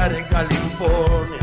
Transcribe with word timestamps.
Estar 0.00 0.16
en 0.16 0.24
California. 0.28 1.39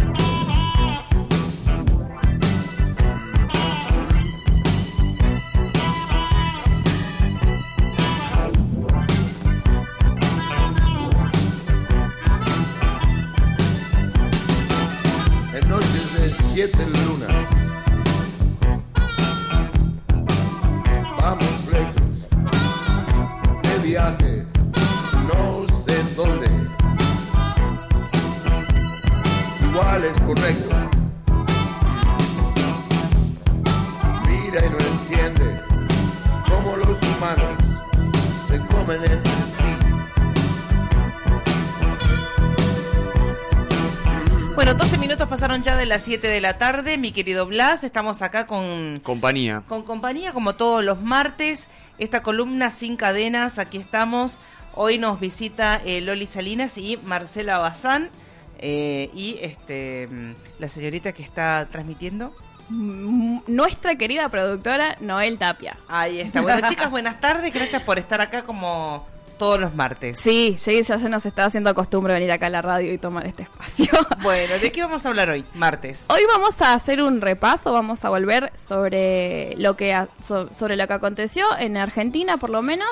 Bueno, 44.55 44.73
12 44.73 44.97
minutos 44.97 45.27
pasaron 45.27 45.61
ya 45.61 45.77
de 45.77 45.85
las 45.85 46.01
7 46.03 46.27
de 46.27 46.41
la 46.41 46.57
tarde, 46.57 46.97
mi 46.97 47.11
querido 47.11 47.45
Blas. 47.45 47.83
Estamos 47.83 48.23
acá 48.23 48.47
con, 48.47 48.99
Compañía. 49.03 49.61
con 49.67 49.83
compañía, 49.83 50.33
como 50.33 50.55
todos 50.55 50.83
los 50.83 51.01
martes. 51.01 51.67
Esta 51.99 52.23
columna 52.23 52.71
sin 52.71 52.97
cadenas, 52.97 53.59
aquí 53.59 53.77
estamos. 53.77 54.39
Hoy 54.73 54.97
nos 54.97 55.19
visita 55.19 55.79
eh, 55.85 56.01
Loli 56.01 56.25
Salinas 56.25 56.77
y 56.79 56.97
Marcela 56.97 57.59
Bazán. 57.59 58.09
eh, 58.57 59.11
y 59.13 59.37
este 59.41 60.07
mm, 60.07 60.31
la 60.59 60.67
señorita 60.69 61.13
que 61.13 61.21
está 61.21 61.67
transmitiendo. 61.71 62.35
Mm, 62.69 63.41
Nuestra 63.47 63.95
querida 63.95 64.27
productora 64.29 64.97
Noel 65.01 65.37
Tapia. 65.37 65.77
Ahí 65.87 66.19
está. 66.19 66.41
Bueno, 66.41 66.67
chicas, 66.67 66.89
buenas 66.89 67.19
tardes. 67.19 67.53
Gracias 67.53 67.83
por 67.83 67.99
estar 67.99 68.21
acá 68.21 68.41
como 68.43 69.07
todos 69.37 69.59
los 69.59 69.75
martes. 69.75 70.19
Sí, 70.19 70.55
sí, 70.57 70.81
ya 70.83 70.99
se 70.99 71.09
nos 71.09 71.25
está 71.25 71.45
haciendo 71.45 71.73
costumbre 71.75 72.13
venir 72.13 72.31
acá 72.31 72.47
a 72.47 72.49
la 72.49 72.61
radio 72.61 72.93
y 72.93 72.97
tomar 72.97 73.25
este 73.25 73.43
espacio. 73.43 73.87
Bueno, 74.21 74.57
¿de 74.59 74.71
qué 74.71 74.81
vamos 74.81 75.05
a 75.05 75.09
hablar 75.09 75.29
hoy? 75.29 75.45
Martes. 75.53 76.05
Hoy 76.09 76.21
vamos 76.27 76.61
a 76.61 76.73
hacer 76.73 77.01
un 77.01 77.21
repaso, 77.21 77.71
vamos 77.71 78.03
a 78.03 78.09
volver 78.09 78.51
sobre 78.57 79.55
lo 79.57 79.77
que 79.77 79.95
sobre 80.21 80.75
lo 80.75 80.87
que 80.87 80.93
aconteció 80.93 81.45
en 81.59 81.77
Argentina, 81.77 82.37
por 82.37 82.49
lo 82.49 82.61
menos, 82.61 82.89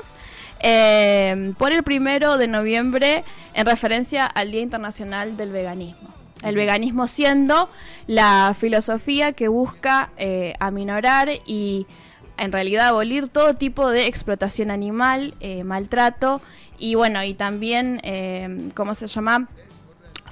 eh, 0.60 1.54
por 1.58 1.72
el 1.73 1.84
primero 1.84 2.38
de 2.38 2.48
noviembre, 2.48 3.23
en 3.54 3.66
referencia 3.66 4.26
al 4.26 4.52
Día 4.52 4.62
Internacional 4.62 5.36
del 5.36 5.52
Veganismo. 5.52 6.14
El 6.44 6.56
veganismo 6.56 7.08
siendo 7.08 7.70
la 8.08 8.56
filosofía 8.58 9.34
que 9.34 9.48
busca 9.48 10.12
eh, 10.18 10.54
aminorar 10.60 11.30
y 11.46 11.88
en 12.38 12.52
realidad 12.52 12.88
abolir 12.88 13.27
todo 13.27 13.55
tipo 13.55 13.89
de 13.89 14.08
explotación 14.08 14.71
animal, 14.71 15.33
eh, 15.39 15.64
maltrato 15.64 16.42
y 16.77 16.95
bueno, 16.95 17.23
y 17.23 17.33
también, 17.33 17.99
eh, 18.04 18.70
¿cómo 18.73 18.95
se 18.95 19.08
llama? 19.08 19.48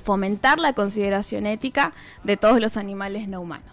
fomentar 0.04 0.60
la 0.60 0.74
consideración 0.74 1.46
ética 1.46 1.94
de 2.26 2.36
todos 2.36 2.60
los 2.60 2.76
animales 2.76 3.30
no 3.30 3.40
humanos. 3.40 3.72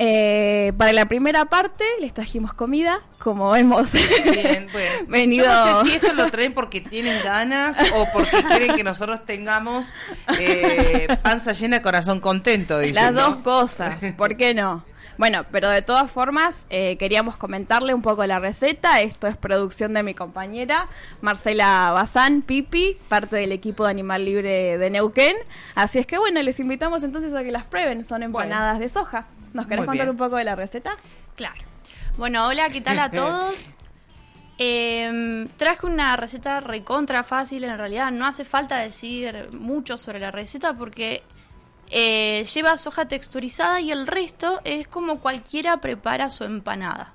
Eh, 0.00 0.72
para 0.78 0.92
la 0.92 1.06
primera 1.06 1.46
parte 1.46 1.84
les 2.00 2.14
trajimos 2.14 2.54
comida, 2.54 3.02
como 3.18 3.56
hemos 3.56 3.92
Bien, 3.92 4.68
bueno. 4.72 4.90
venido. 5.08 5.44
Yo 5.44 5.50
no 5.52 5.82
sé 5.82 5.88
si 5.90 5.94
esto 5.96 6.12
lo 6.12 6.30
traen 6.30 6.54
porque 6.54 6.80
tienen 6.80 7.20
ganas 7.24 7.76
o 7.96 8.06
porque 8.12 8.44
quieren 8.44 8.76
que 8.76 8.84
nosotros 8.84 9.24
tengamos 9.24 9.92
eh, 10.38 11.08
panza 11.22 11.50
llena, 11.50 11.82
corazón 11.82 12.20
contento. 12.20 12.78
dicen, 12.78 12.94
Las 12.94 13.12
¿no? 13.12 13.22
dos 13.22 13.36
cosas, 13.38 13.96
¿por 14.16 14.36
qué 14.36 14.54
no? 14.54 14.84
Bueno, 15.18 15.44
pero 15.50 15.68
de 15.68 15.82
todas 15.82 16.08
formas, 16.10 16.64
eh, 16.70 16.96
queríamos 16.96 17.36
comentarle 17.36 17.92
un 17.92 18.02
poco 18.02 18.24
la 18.24 18.38
receta. 18.38 19.00
Esto 19.00 19.26
es 19.26 19.36
producción 19.36 19.92
de 19.92 20.04
mi 20.04 20.14
compañera 20.14 20.88
Marcela 21.20 21.90
Bazán, 21.92 22.42
Pipi, 22.42 22.96
parte 23.08 23.34
del 23.34 23.50
equipo 23.50 23.84
de 23.84 23.90
Animal 23.90 24.24
Libre 24.24 24.78
de 24.78 24.90
Neuquén. 24.90 25.36
Así 25.74 25.98
es 25.98 26.06
que 26.06 26.18
bueno, 26.18 26.40
les 26.40 26.60
invitamos 26.60 27.02
entonces 27.02 27.34
a 27.34 27.42
que 27.42 27.50
las 27.50 27.66
prueben. 27.66 28.04
Son 28.04 28.22
empanadas 28.22 28.78
de 28.78 28.88
soja. 28.88 29.26
¿Nos 29.52 29.66
querés 29.66 29.86
contar 29.86 30.06
bien. 30.06 30.10
un 30.10 30.16
poco 30.16 30.36
de 30.36 30.44
la 30.44 30.54
receta? 30.54 30.92
Claro. 31.34 31.60
Bueno, 32.16 32.46
hola, 32.46 32.68
¿qué 32.68 32.80
tal 32.80 33.00
a 33.00 33.10
todos? 33.10 33.66
Em, 34.56 35.48
traje 35.56 35.86
una 35.86 36.16
receta 36.16 36.60
recontra 36.60 37.24
fácil, 37.24 37.64
en 37.64 37.76
realidad 37.76 38.10
no 38.12 38.26
hace 38.26 38.44
falta 38.44 38.78
decir 38.78 39.48
mucho 39.52 39.96
sobre 39.96 40.20
la 40.20 40.30
receta 40.30 40.74
porque 40.74 41.22
eh, 41.90 42.44
lleva 42.52 42.76
soja 42.78 43.08
texturizada 43.08 43.80
y 43.80 43.90
el 43.92 44.06
resto 44.06 44.60
es 44.64 44.86
como 44.88 45.20
cualquiera 45.20 45.78
prepara 45.80 46.30
su 46.30 46.44
empanada. 46.44 47.12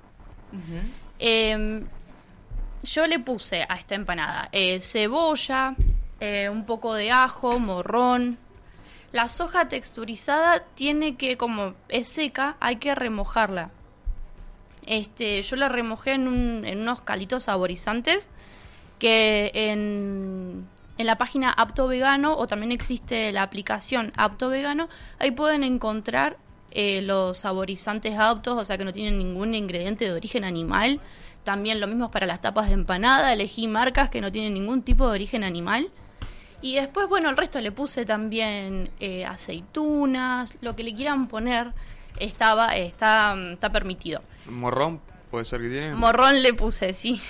Em, 1.18 1.86
yo 2.82 3.06
le 3.06 3.18
puse 3.18 3.62
a 3.68 3.74
esta 3.76 3.94
empanada 3.94 4.48
eh, 4.52 4.80
cebolla, 4.80 5.74
eh, 6.20 6.48
un 6.50 6.64
poco 6.66 6.94
de 6.94 7.10
ajo, 7.10 7.58
morrón. 7.58 8.38
La 9.12 9.28
soja 9.28 9.68
texturizada 9.68 10.60
tiene 10.74 11.16
que, 11.16 11.36
como 11.36 11.74
es 11.88 12.08
seca, 12.08 12.56
hay 12.60 12.76
que 12.76 12.94
remojarla. 12.94 13.70
Este, 14.86 15.40
yo 15.42 15.56
la 15.56 15.68
remojé 15.68 16.12
en, 16.12 16.28
un- 16.28 16.64
en 16.66 16.80
unos 16.80 17.00
calitos 17.00 17.44
saborizantes 17.44 18.28
que 18.98 19.50
en, 19.54 20.68
en 20.98 21.06
la 21.06 21.18
página 21.18 21.50
Apto 21.50 21.86
Vegano 21.86 22.36
o 22.36 22.46
también 22.46 22.72
existe 22.72 23.32
la 23.32 23.42
aplicación 23.42 24.12
Apto 24.16 24.48
Vegano, 24.48 24.88
ahí 25.18 25.30
pueden 25.30 25.64
encontrar 25.64 26.36
eh, 26.70 27.02
los 27.02 27.38
saborizantes 27.38 28.18
aptos, 28.18 28.58
o 28.58 28.64
sea 28.64 28.76
que 28.76 28.84
no 28.84 28.92
tienen 28.92 29.16
ningún 29.16 29.54
ingrediente 29.54 30.06
de 30.06 30.12
origen 30.12 30.44
animal. 30.44 31.00
También 31.44 31.80
lo 31.80 31.86
mismo 31.86 32.10
para 32.10 32.26
las 32.26 32.40
tapas 32.40 32.66
de 32.66 32.72
empanada, 32.72 33.32
elegí 33.32 33.68
marcas 33.68 34.10
que 34.10 34.20
no 34.20 34.32
tienen 34.32 34.54
ningún 34.54 34.82
tipo 34.82 35.06
de 35.06 35.12
origen 35.12 35.44
animal. 35.44 35.90
Y 36.62 36.76
después, 36.76 37.08
bueno, 37.08 37.28
el 37.28 37.36
resto 37.36 37.60
le 37.60 37.70
puse 37.70 38.04
también 38.04 38.90
eh, 38.98 39.24
aceitunas, 39.24 40.54
lo 40.62 40.74
que 40.74 40.82
le 40.82 40.94
quieran 40.94 41.28
poner 41.28 41.72
estaba, 42.18 42.68
está, 42.76 43.34
mm, 43.36 43.52
está 43.52 43.70
permitido. 43.70 44.22
Morrón, 44.46 45.00
puede 45.34 45.44
ser 45.46 45.60
que 45.62 45.68
tiene. 45.68 45.94
Morrón 45.94 46.42
le 46.44 46.54
puse, 46.54 46.92
sí. 46.92 47.20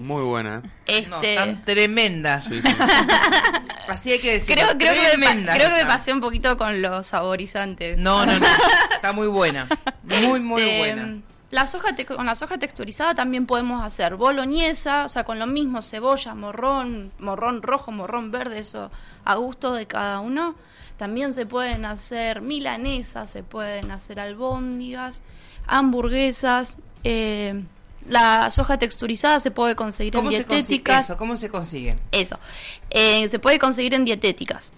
Muy 0.00 0.22
buena. 0.22 0.60
No, 0.62 0.70
Este, 0.86 1.34
están 1.34 1.62
tremendas. 1.66 2.44
Sí, 2.46 2.62
sí. 2.62 2.68
Así 3.88 4.12
hay 4.12 4.18
que 4.18 4.32
decirlo. 4.32 4.62
creo, 4.78 4.78
creo, 4.78 5.10
que 5.12 5.18
me, 5.18 5.44
creo 5.44 5.68
que 5.68 5.84
me 5.84 5.86
pasé 5.86 6.12
un 6.14 6.20
poquito 6.20 6.56
con 6.56 6.80
los 6.80 7.08
saborizantes. 7.08 7.98
No, 7.98 8.24
no, 8.24 8.38
no. 8.38 8.46
Está 8.94 9.12
muy 9.12 9.28
buena. 9.28 9.68
Muy, 10.04 10.40
muy 10.40 10.62
Este, 10.62 10.78
buena. 10.78 11.18
La 11.50 11.66
soja 11.66 11.94
te- 11.94 12.06
con 12.06 12.24
la 12.24 12.34
soja 12.34 12.56
texturizada 12.58 13.14
también 13.14 13.44
podemos 13.44 13.84
hacer 13.84 14.14
boloñesa, 14.16 15.04
o 15.04 15.08
sea, 15.10 15.24
con 15.24 15.38
lo 15.38 15.46
mismo, 15.46 15.82
cebolla, 15.82 16.34
morrón, 16.34 17.12
morrón 17.18 17.60
rojo, 17.60 17.92
morrón 17.92 18.30
verde, 18.30 18.60
eso 18.60 18.90
a 19.24 19.34
gusto 19.34 19.74
de 19.74 19.86
cada 19.86 20.20
uno. 20.20 20.54
También 20.96 21.34
se 21.34 21.44
pueden 21.46 21.84
hacer 21.84 22.40
milanesas, 22.40 23.30
se 23.30 23.42
pueden 23.42 23.90
hacer 23.90 24.18
albóndigas, 24.20 25.22
hamburguesas. 25.66 26.78
Eh, 27.04 27.62
la 28.08 28.50
soja 28.50 28.78
texturizada 28.78 29.40
se 29.40 29.50
puede 29.50 29.76
conseguir 29.76 30.14
en 30.14 30.18
¿Cómo 30.20 30.30
se 30.32 30.38
consigue 30.38 30.56
dietéticas. 30.62 31.04
eso? 31.04 31.16
¿Cómo 31.16 31.36
se 31.36 31.48
consigue? 31.48 31.96
Eso. 32.12 32.38
Eh, 32.90 33.28
se 33.28 33.38
puede 33.38 33.58
conseguir 33.58 33.94
en 33.94 34.04
dietéticas. 34.04 34.72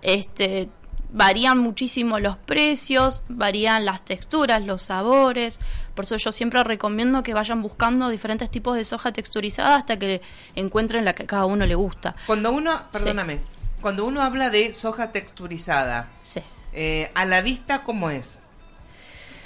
Este, 0.00 0.68
varían 1.10 1.58
muchísimo 1.58 2.18
los 2.18 2.36
precios, 2.38 3.22
varían 3.28 3.84
las 3.84 4.04
texturas, 4.04 4.62
los 4.62 4.82
sabores. 4.82 5.58
Por 5.94 6.04
eso 6.04 6.16
yo 6.16 6.32
siempre 6.32 6.62
recomiendo 6.64 7.22
que 7.22 7.34
vayan 7.34 7.60
buscando 7.62 8.08
diferentes 8.08 8.50
tipos 8.50 8.76
de 8.76 8.84
soja 8.84 9.12
texturizada 9.12 9.76
hasta 9.76 9.98
que 9.98 10.22
encuentren 10.54 11.04
la 11.04 11.14
que 11.14 11.24
a 11.24 11.26
cada 11.26 11.44
uno 11.46 11.66
le 11.66 11.74
gusta. 11.74 12.16
Cuando 12.26 12.50
uno, 12.52 12.84
perdóname, 12.90 13.40
cuando 13.80 14.06
uno 14.06 14.22
habla 14.22 14.48
de 14.50 14.72
soja 14.72 15.12
texturizada, 15.12 16.08
Sí. 16.22 16.40
eh, 16.72 17.10
a 17.14 17.26
la 17.26 17.42
vista, 17.42 17.82
¿cómo 17.82 18.08
es? 18.10 18.38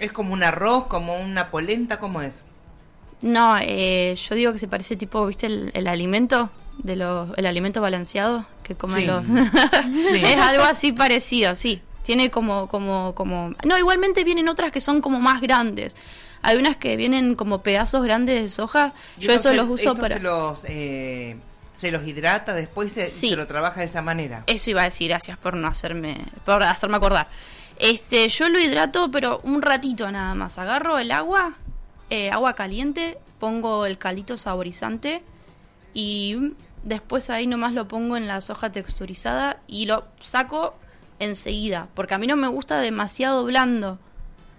¿Es 0.00 0.12
como 0.12 0.32
un 0.34 0.43
arroz, 0.43 0.87
como 0.87 1.19
una 1.19 1.50
polenta? 1.50 1.98
¿Cómo 1.98 2.20
es? 2.22 2.43
No, 3.22 3.56
eh, 3.60 4.14
yo 4.28 4.34
digo 4.34 4.52
que 4.52 4.58
se 4.58 4.69
parece 4.69 4.96
tipo, 4.96 5.26
¿viste 5.26 5.46
el, 5.46 5.70
el 5.75 5.87
alimento? 5.87 6.50
de 6.78 6.94
los 6.94 7.31
el 7.38 7.46
alimento 7.46 7.81
balanceado 7.81 8.44
que 8.62 8.75
comen 8.75 9.00
Sí. 9.00 9.06
los 9.06 9.25
Sí. 9.25 9.32
es 10.26 10.37
algo 10.37 10.62
así 10.64 10.93
parecido 10.93 11.54
sí 11.54 11.81
tiene 12.02 12.31
como 12.31 12.69
como 12.69 13.14
como 13.14 13.54
no 13.64 13.78
igualmente 13.78 14.25
vienen 14.25 14.46
otras 14.50 14.72
que 14.72 14.82
son 14.82 15.00
como 15.00 15.19
más 15.19 15.40
grandes 15.40 15.96
hay 16.42 16.58
unas 16.58 16.76
que 16.76 16.99
vienen 16.99 17.34
como 17.34 17.62
pedazos 17.62 18.04
grandes 18.04 18.42
de 18.42 18.49
soja 18.50 18.92
yo 19.19 19.32
eso 19.32 19.49
se- 19.49 19.56
los 19.56 19.70
uso 19.70 19.94
para 19.94 20.16
se 20.16 20.20
los, 20.20 20.66
eh, 20.69 21.38
se 21.72 21.90
los 21.90 22.06
hidrata 22.06 22.52
después 22.52 22.92
se, 22.92 23.06
Sí. 23.06 23.31
se 23.31 23.37
lo 23.37 23.46
trabaja 23.46 23.81
de 23.81 23.87
esa 23.87 24.02
manera. 24.02 24.44
Eso 24.46 24.69
iba 24.69 24.82
a 24.82 24.84
decir, 24.84 25.08
gracias 25.08 25.38
por 25.38 25.54
no 25.56 25.69
hacerme, 25.69 26.26
por 26.44 26.62
hacerme 26.62 26.96
acordar. 26.99 27.28
Este, 27.78 28.28
yo 28.28 28.49
lo 28.49 28.58
hidrato, 28.58 29.11
pero 29.11 29.40
un 29.43 29.62
ratito 29.62 30.11
nada 30.11 30.34
más. 30.34 30.58
Agarro 30.58 30.99
el 30.99 31.11
agua, 31.12 31.55
eh, 32.11 32.31
agua 32.31 32.55
caliente, 32.55 33.19
pongo 33.38 33.87
el 33.87 33.99
caldito 33.99 34.37
saborizante 34.37 35.23
y 35.93 36.55
después 36.82 37.31
ahí 37.31 37.46
nomás 37.46 37.73
lo 37.73 37.88
pongo 37.88 38.17
en 38.17 38.26
la 38.26 38.40
soja 38.40 38.73
texturizada 38.73 39.61
y 39.67 39.87
lo 39.87 40.05
saco 40.19 40.75
enseguida, 41.19 41.88
porque 41.94 42.14
a 42.14 42.19
mí 42.19 42.26
no 42.26 42.37
me 42.37 42.49
gusta 42.49 42.78
demasiado 42.78 43.44
blando. 43.44 43.99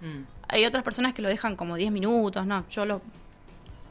Mm. 0.00 0.22
Hay 0.48 0.64
otras 0.64 0.84
personas 0.84 1.14
que 1.14 1.22
lo 1.22 1.28
dejan 1.28 1.56
como 1.56 1.76
10 1.76 1.92
minutos, 1.92 2.46
no, 2.46 2.64
yo 2.70 2.84
lo 2.84 3.02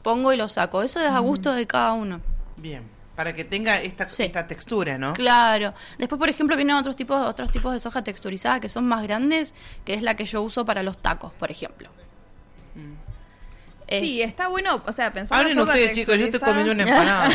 pongo 0.02 0.32
y 0.32 0.36
lo 0.36 0.48
saco. 0.48 0.82
Eso 0.82 1.00
es 1.00 1.10
a 1.10 1.18
gusto 1.18 1.52
de 1.52 1.66
cada 1.66 1.92
uno. 1.92 2.20
Bien. 2.56 2.97
Para 3.18 3.34
que 3.34 3.42
tenga 3.44 3.80
esta, 3.82 4.08
Sí. 4.08 4.22
esta 4.22 4.46
textura, 4.46 4.96
¿no? 4.96 5.12
Claro. 5.12 5.72
Después, 5.98 6.20
por 6.20 6.28
ejemplo, 6.28 6.54
vienen 6.54 6.76
otros 6.76 6.94
tipos, 6.94 7.20
otros 7.26 7.50
tipos 7.50 7.72
de 7.72 7.80
soja 7.80 8.04
texturizada 8.04 8.60
que 8.60 8.68
son 8.68 8.86
más 8.86 9.02
grandes, 9.02 9.56
que 9.84 9.94
es 9.94 10.02
la 10.02 10.14
que 10.14 10.24
yo 10.24 10.40
uso 10.40 10.64
para 10.64 10.84
los 10.84 10.98
tacos, 11.02 11.32
por 11.32 11.50
ejemplo. 11.50 11.88
Es- 13.88 14.02
Sí, 14.02 14.22
está 14.22 14.46
bueno, 14.46 14.82
o 14.86 14.92
sea, 14.92 15.12
pensar 15.12 15.40
Hablen 15.40 15.58
ustedes, 15.58 15.92
chicos, 15.94 16.16
yo 16.16 16.26
estoy 16.26 16.38
comiendo 16.38 16.70
una 16.72 16.82
empanada. 16.88 17.28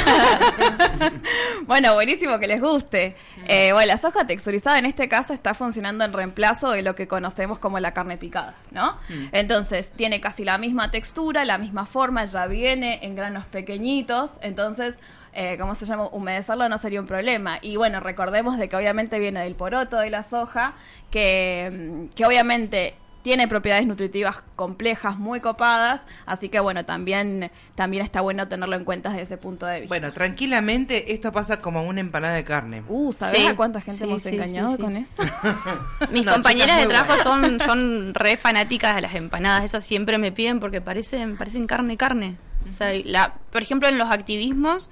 bueno, 1.66 1.96
buenísimo 1.96 2.38
que 2.40 2.48
les 2.48 2.62
guste. 2.62 3.16
Eh, 3.48 3.72
bueno, 3.74 3.88
la 3.88 3.98
soja 3.98 4.26
texturizada 4.28 4.78
en 4.80 4.86
este 4.86 5.10
caso 5.10 5.34
está 5.34 5.54
funcionando 5.54 6.06
en 6.06 6.14
reemplazo 6.14 6.72
de 6.72 6.82
lo 6.84 6.96
que 6.96 7.08
conocemos 7.10 7.60
como 7.60 7.80
la 7.82 7.92
carne 7.94 8.18
picada, 8.18 8.54
¿no? 8.72 8.98
Entonces, 9.32 9.92
tiene 9.94 10.22
casi 10.22 10.46
la 10.46 10.58
misma 10.58 10.92
textura, 10.92 11.44
la 11.44 11.58
misma 11.58 11.86
forma, 11.88 12.24
ya 12.24 12.46
viene 12.46 13.00
en 13.02 13.16
granos 13.16 13.46
pequeñitos, 13.48 14.32
entonces... 14.42 14.96
Eh, 15.36 15.58
¿Cómo 15.60 15.74
se 15.76 15.86
llama? 15.86 16.08
Humedecerlo 16.12 16.70
no 16.70 16.78
sería 16.78 17.00
un 17.02 17.08
problema. 17.08 17.58
Y 17.62 17.76
bueno, 17.76 18.00
recordemos 18.00 18.58
de 18.58 18.70
que 18.70 18.76
obviamente 18.76 19.18
viene 19.20 19.42
del 19.42 19.56
poroto 19.56 19.98
de 19.98 20.10
la 20.10 20.24
soja, 20.24 20.74
que, 21.12 21.72
mm, 22.10 22.16
que 22.16 22.26
obviamente 22.26 22.96
tiene 23.24 23.48
propiedades 23.48 23.88
nutritivas 23.88 24.44
complejas, 24.58 25.18
muy 25.18 25.40
copadas, 25.40 26.02
así 26.26 26.50
que 26.50 26.60
bueno, 26.60 26.84
también, 26.84 27.52
también 27.74 28.04
está 28.04 28.20
bueno 28.20 28.50
tenerlo 28.50 28.76
en 28.76 28.84
cuenta 28.84 29.12
desde 29.12 29.22
ese 29.24 29.38
punto 29.38 29.66
de 29.66 29.80
vista. 29.80 29.88
Bueno, 29.88 30.12
tranquilamente 30.12 31.14
esto 31.14 31.32
pasa 31.32 31.62
como 31.62 31.84
una 31.84 32.02
empanada 32.02 32.36
de 32.36 32.44
carne. 32.44 32.84
Uh, 32.90 33.14
¿sabes 33.14 33.40
Sí. 33.40 33.48
a 33.48 33.56
cuánta 33.56 33.80
gente 33.80 34.00
Sí, 34.00 34.04
hemos 34.04 34.24
sí, 34.24 34.36
engañado 34.36 34.72
sí, 34.72 34.76
sí. 34.76 34.82
con 34.82 34.98
eso? 34.98 35.14
Mis 36.12 36.26
No, 36.26 36.34
compañeras 36.34 36.78
de 36.82 36.86
trabajo 36.88 37.18
son, 37.24 37.62
son 37.62 38.14
re 38.14 38.36
fanáticas 38.36 38.94
de 38.96 39.02
las 39.02 39.16
empanadas. 39.16 39.64
Esas 39.64 39.86
siempre 39.86 40.18
me 40.18 40.34
piden 40.34 40.60
porque 40.60 40.82
parecen, 40.82 41.38
parecen 41.38 41.66
carne, 41.66 41.96
carne. 41.96 42.36
O 42.70 42.74
sea, 42.74 42.92
la, 43.06 43.36
por 43.52 43.62
ejemplo, 43.62 43.88
en 43.88 43.98
los 43.98 44.12
activismos, 44.12 44.92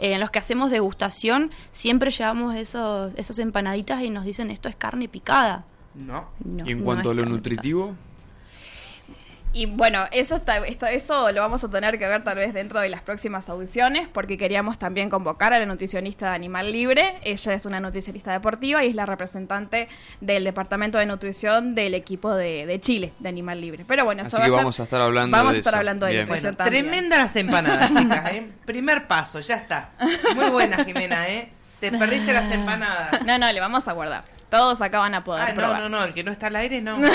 eh, 0.00 0.14
en 0.14 0.20
los 0.20 0.30
que 0.30 0.38
hacemos 0.38 0.70
degustación, 0.70 1.50
siempre 1.70 2.10
llevamos 2.10 2.56
esos, 2.56 3.14
esas 3.16 3.38
empanaditas 3.38 4.02
y 4.02 4.10
nos 4.10 4.24
dicen 4.24 4.50
esto 4.50 4.68
es 4.68 4.76
carne 4.76 5.08
picada. 5.08 5.64
No. 5.94 6.28
No, 6.44 6.66
y 6.66 6.72
en 6.72 6.78
no 6.78 6.84
cuanto 6.84 7.10
a 7.10 7.14
lo 7.14 7.24
nutritivo, 7.26 7.94
Y 9.52 9.66
bueno, 9.66 10.04
eso 10.12 10.36
está, 10.36 10.58
esto- 10.58 10.86
eso 10.86 11.32
lo 11.32 11.40
vamos 11.40 11.64
a 11.64 11.68
tener 11.68 11.98
que 11.98 12.06
ver 12.06 12.22
tal 12.22 12.36
vez 12.36 12.54
dentro 12.54 12.78
de 12.78 12.88
las 12.88 13.02
próximas 13.02 13.48
audiciones, 13.48 14.06
porque 14.06 14.38
queríamos 14.38 14.78
también 14.78 15.10
convocar 15.10 15.52
a 15.52 15.58
la 15.58 15.66
nutricionista 15.66 16.28
de 16.30 16.36
Animal 16.36 16.70
Libre. 16.70 17.14
Ella 17.24 17.54
es 17.54 17.66
una 17.66 17.80
nutricionista 17.80 18.30
deportiva 18.30 18.84
y 18.84 18.90
es 18.90 18.94
la 18.94 19.06
representante 19.06 19.88
del 20.20 20.44
departamento 20.44 20.98
de 20.98 21.06
nutrición 21.06 21.74
del 21.74 21.94
equipo 21.94 22.32
de, 22.32 22.64
de 22.64 22.80
Chile, 22.80 23.12
de 23.18 23.28
Animal 23.28 23.60
Libre. 23.60 23.84
Pero 23.88 24.04
bueno, 24.04 24.22
eso 24.22 24.36
Así 24.36 24.36
va 24.36 24.44
que 24.44 24.50
ser- 24.50 24.56
vamos 24.58 24.78
a 24.78 24.82
estar 24.84 25.00
hablando 25.00 25.36
Vamos 25.36 25.52
de 25.52 25.56
a 25.56 25.60
estar 25.60 25.72
eso. 25.74 25.78
hablando 25.78 26.06
de 26.06 26.24
Bueno, 26.26 26.52
tremendas 26.54 27.18
las 27.18 27.34
empanadas, 27.34 27.92
chicas, 27.98 28.32
¿eh? 28.32 28.46
Primer 28.64 29.08
paso, 29.08 29.40
ya 29.40 29.56
está. 29.56 29.90
Muy 30.36 30.48
buena, 30.50 30.84
Jimena, 30.84 31.28
¿eh? 31.28 31.50
Te 31.80 31.90
perdiste 31.90 32.32
las 32.32 32.48
empanadas. 32.52 33.24
No, 33.26 33.36
no, 33.36 33.50
le 33.52 33.58
vamos 33.58 33.88
a 33.88 33.92
guardar. 33.94 34.22
Todos 34.50 34.82
acá 34.82 34.98
van 34.98 35.14
a 35.14 35.22
poder 35.24 35.42
Ah, 35.42 35.48
no, 35.50 35.54
probar. 35.54 35.80
no, 35.80 35.88
no, 35.88 36.04
el 36.04 36.12
que 36.12 36.22
no 36.24 36.30
está 36.32 36.48
al 36.48 36.56
aire, 36.56 36.82
no. 36.82 36.98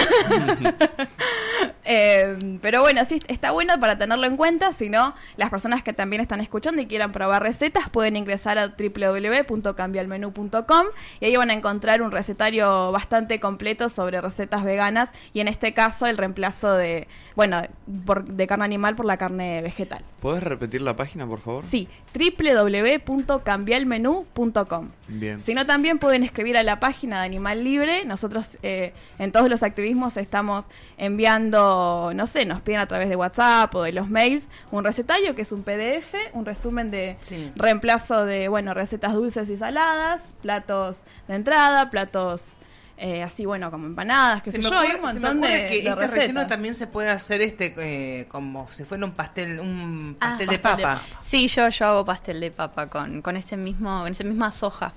Eh, 1.87 2.57
pero 2.63 2.81
bueno, 2.81 3.05
sí, 3.05 3.19
está 3.27 3.51
bueno 3.51 3.79
para 3.79 3.95
tenerlo 3.95 4.25
en 4.25 4.37
cuenta. 4.37 4.73
Si 4.73 4.89
no, 4.89 5.13
las 5.37 5.51
personas 5.51 5.83
que 5.83 5.93
también 5.93 6.19
están 6.19 6.41
escuchando 6.41 6.81
y 6.81 6.87
quieran 6.87 7.11
probar 7.11 7.43
recetas 7.43 7.89
pueden 7.91 8.15
ingresar 8.15 8.57
a 8.57 8.69
www.cambialmenú.com 8.69 10.85
y 11.19 11.25
ahí 11.25 11.35
van 11.35 11.51
a 11.51 11.53
encontrar 11.53 12.01
un 12.01 12.09
recetario 12.11 12.91
bastante 12.91 13.39
completo 13.39 13.87
sobre 13.89 14.19
recetas 14.19 14.63
veganas 14.63 15.11
y 15.31 15.41
en 15.41 15.47
este 15.47 15.75
caso 15.75 16.07
el 16.07 16.17
reemplazo 16.17 16.73
de, 16.73 17.07
bueno, 17.35 17.61
por- 18.03 18.25
de 18.25 18.47
carne 18.47 18.65
animal 18.65 18.95
por 18.95 19.05
la 19.05 19.17
carne 19.17 19.61
vegetal. 19.61 20.03
¿podés 20.21 20.41
repetir 20.41 20.81
la 20.81 20.95
página, 20.95 21.27
por 21.27 21.39
favor? 21.39 21.63
Sí, 21.63 21.87
www.cambialmenú.com. 22.15 24.89
Bien. 25.07 25.39
Si 25.39 25.53
no, 25.53 25.67
también 25.67 25.99
pueden 25.99 26.23
escribir 26.23 26.57
a 26.57 26.63
la 26.63 26.79
página 26.79 27.21
de 27.21 27.24
Animal 27.25 27.63
Libre. 27.63 28.05
Nosotros 28.05 28.57
eh, 28.63 28.93
en 29.19 29.31
todos 29.31 29.49
los 29.49 29.63
activismos 29.63 30.15
estamos 30.17 30.65
enviando, 30.97 32.11
no 32.15 32.27
sé, 32.27 32.45
nos 32.45 32.61
piden 32.61 32.79
a 32.81 32.87
través 32.87 33.09
de 33.09 33.15
WhatsApp 33.15 33.73
o 33.75 33.83
de 33.83 33.91
los 33.91 34.09
mails 34.09 34.49
un 34.71 34.83
recetario 34.83 35.35
que 35.35 35.41
es 35.41 35.51
un 35.51 35.63
PDF, 35.63 36.13
un 36.33 36.45
resumen 36.45 36.91
de 36.91 37.17
Sí. 37.19 37.51
reemplazo 37.55 38.25
de, 38.25 38.47
bueno, 38.47 38.73
recetas 38.73 39.13
dulces 39.13 39.49
y 39.49 39.57
saladas, 39.57 40.33
platos 40.41 40.97
de 41.27 41.35
entrada, 41.35 41.89
platos 41.89 42.57
eh, 42.97 43.23
así, 43.23 43.45
bueno, 43.45 43.71
como 43.71 43.87
empanadas, 43.87 44.41
qué 44.41 44.51
se 44.51 44.57
sé 44.57 44.63
me 44.63 44.69
yo, 44.69 44.75
ocurre, 44.77 44.87
hay 44.87 44.95
un 44.95 45.13
se 45.13 45.19
me 45.33 45.47
de, 45.49 45.67
que 45.67 45.81
de 45.83 45.89
este 45.89 46.07
relleno 46.07 46.47
también 46.47 46.73
se 46.75 46.87
puede 46.87 47.09
hacer 47.09 47.41
este 47.41 47.73
eh, 47.77 48.25
como 48.29 48.69
si 48.69 48.85
fuera 48.85 49.03
un 49.05 49.11
pastel, 49.11 49.59
un 49.59 50.15
Ah, 50.21 50.29
pastel 50.29 50.47
de 50.47 50.59
pastel 50.59 50.77
de 50.77 50.83
papa. 50.83 51.01
Sí, 51.19 51.47
yo, 51.49 51.67
yo 51.67 51.85
hago 51.87 52.05
pastel 52.05 52.39
de 52.39 52.51
papa 52.51 52.87
con, 52.87 53.21
con 53.21 53.35
ese 53.35 53.57
mismo, 53.57 53.99
con 54.03 54.11
esa 54.11 54.23
misma 54.23 54.49
soja. 54.51 54.93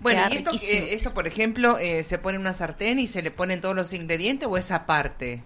Bueno, 0.00 0.22
Queda 0.28 0.34
y 0.34 0.36
esto, 0.36 1.08
eh, 1.08 1.12
por 1.12 1.26
ejemplo, 1.26 1.78
eh, 1.78 2.04
se 2.04 2.18
pone 2.18 2.36
en 2.36 2.42
una 2.42 2.52
sartén 2.52 2.98
y 2.98 3.06
se 3.06 3.22
le 3.22 3.30
ponen 3.30 3.60
todos 3.60 3.74
los 3.74 3.92
ingredientes 3.92 4.48
o 4.50 4.56
esa 4.56 4.86
parte. 4.86 5.42